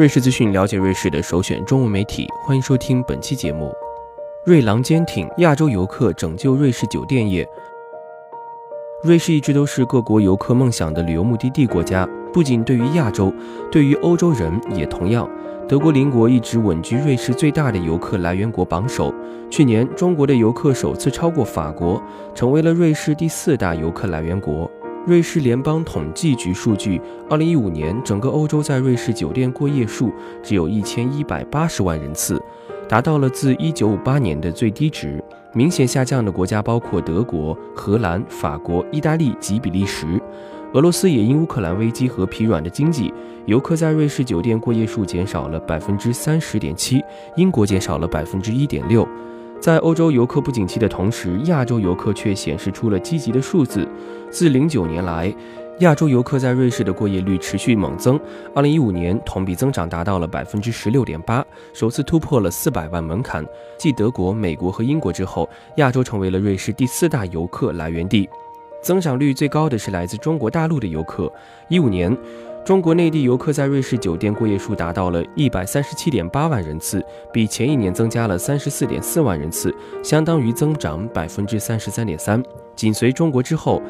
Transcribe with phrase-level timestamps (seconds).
[0.00, 2.26] 瑞士资讯，了解瑞士的首选中文媒体。
[2.46, 3.70] 欢迎收听本期节目。
[4.46, 7.46] 瑞郎坚挺，亚洲游客拯救瑞士酒店业。
[9.04, 13.30] 瑞士一直都是各国游客梦想的旅游目的地国家，不仅对于亚洲，
[13.70, 15.28] 对于欧洲人也同样。
[15.68, 19.12] 德国邻国一直稳居瑞士最大的游客来源国榜首。
[19.50, 22.02] 去年，中国的游客首次超过法国，
[22.34, 24.70] 成为了瑞士第四大游客来源国。
[25.06, 32.40] 瑞士联邦统计局数据，二零一五年整个欧洲在瑞士酒店过夜数只有一千一百八十万人次，
[32.86, 35.22] 达到了自一九五八年的最低值。
[35.54, 40.06] 明显下降的国家包括德国、荷兰、法国、意大利及比利时。
[40.74, 43.12] 俄罗斯也因乌克兰危机和疲软的经济，
[43.46, 47.02] 游客在瑞士酒店过夜数减少了百分之三十点七，
[47.36, 49.08] 英国减少了百分之一点六。
[49.60, 53.86] 在欧洲游客不景气的同时，亚洲游客却显示出了积极的数字。
[54.30, 55.32] 自零九年来，
[55.80, 58.18] 亚洲游客在瑞士的过夜率持续猛增。
[58.54, 61.44] 二零一五年同比增长达到了百分之十六点八，
[61.74, 63.46] 首次突破了四百万门槛。
[63.76, 68.26] 继德国、美国和英国之后，亚洲成为了瑞士第四大游客来源地。
[68.82, 71.30] 增长率最高的是来自中国大陆的游客。
[71.68, 72.16] 一五年。
[72.62, 82.40] 中国内地游客在瑞士酒店过夜数达到了一百三十七点八万人次，比前一年增加了三十四点四万人次，相当于增长百分之三十三点三。
[82.76, 83.82] 紧随中国之后，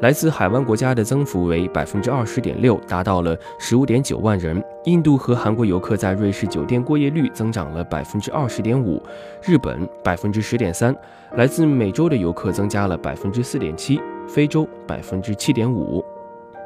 [0.00, 4.60] 来自海湾国家的增幅为百分之二十点六，达到了十五点九万人。
[4.84, 9.00] 印度和韩国游客在瑞士酒店过夜率增长了百分之二十点五，
[9.42, 10.96] 日本百分之十点三，
[11.36, 16.04] 来自美洲的游客增加了百分之四点七，非洲百分之七点五。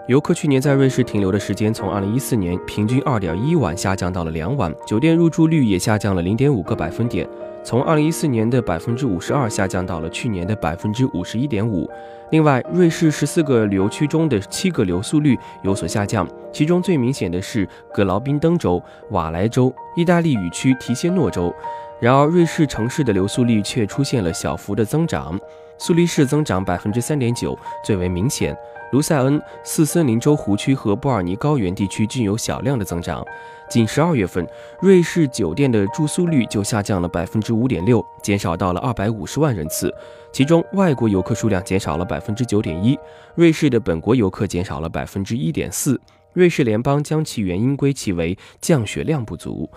[0.09, 7.29] 游客去年在瑞士停留的时间从2014年平均2.1晚下降到了2晚，酒店入住率也下降了0.5个百分点，
[7.63, 11.87] 从2014年的52%下降到了去年的51.5%。
[12.31, 21.55] 另外，瑞士14个旅游区中的7个留宿率有所下降，其中最明显的是格劳宾登州、瓦莱州、意大利语区提歇诺州。
[22.01, 25.39] 然而，瑞士城市的留宿率却出现了小幅的增长，
[25.79, 28.57] 苏黎世增长百分之三点九最为明显。
[28.91, 33.25] 卢塞恩、四森林州湖区和波尔尼高原地区均有小量的增长。
[33.69, 34.47] 仅十二月份，
[34.81, 39.95] 瑞士酒店的住宿率就下降了百分之五点六，减少到了二百五十万人次。
[40.33, 42.99] 其中，外国游客数量减少了百分之九点一，
[43.35, 46.01] 瑞士的本国游客减少了百分之一点四。
[46.33, 49.69] 瑞士联邦将其原因归其为降雪量不足。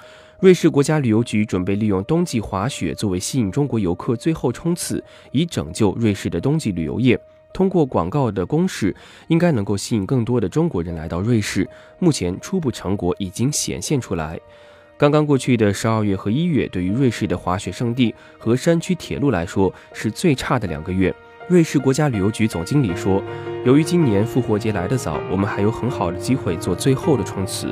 [0.42, 7.20] 瑞士国家旅游局准备利用冬季滑雪作为吸引中国游客最后冲刺，以拯救瑞士的冬季旅游业。
[7.54, 8.96] 通过广告的攻势，
[9.28, 11.70] 应该能够吸引更多的中国人来到瑞士。
[12.00, 14.40] 目前初步成果已经显现出来。
[14.98, 21.14] 刚刚过去的十二月和一月，对于瑞士的滑雪胜地和山区铁路来说是最差的两个月。
[21.48, 23.22] 瑞士国家旅游局总经理说
[23.64, 27.72] ：“由于今年复活节来得早，我们还有很好的机会做最后的冲刺。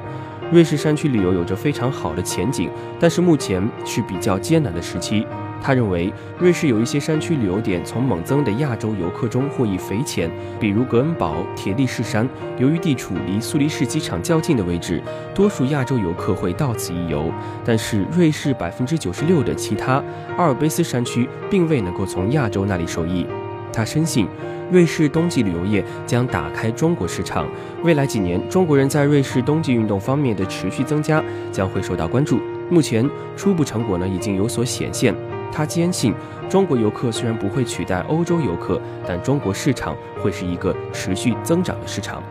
[0.51, 5.25] 瑞士山区旅游有着非常好的前景，但是目前是比较艰难的时期。”
[5.61, 12.27] 他认为，瑞士有一些山区旅游点从猛增的亚洲游客中获益匪浅，比如格恩堡、铁力士山。
[12.57, 15.03] 由于地处离苏黎世机场较近的位置，
[15.35, 17.29] 多数亚洲游客会到此一游。
[17.65, 20.01] 但是，瑞士百分之九十六的其他
[20.37, 23.27] 阿尔卑斯山区并未能够从亚洲那里受益。
[23.71, 24.27] 他深信，
[24.71, 27.47] 瑞士冬季旅游业将打开中国市场。
[27.83, 32.39] 未来几年，中国人在瑞士冬季运动方面的持续增加将会受到关注。
[32.69, 35.15] 目前，初步成果呢已经有所显现。
[35.51, 36.13] 他坚信，
[36.47, 42.21] 中国游客虽然不会取代欧洲游客，但中国市场会是一个持续增长的市场。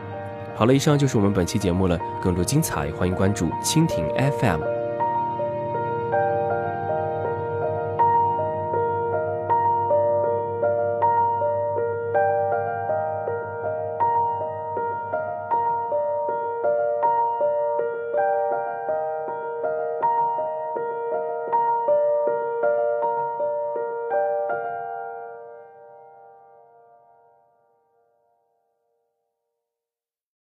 [0.55, 1.99] 好了，以上就是我们本期节目了。
[2.23, 4.05] 更多精彩，欢迎关注蜻蜓
[4.41, 4.78] FM。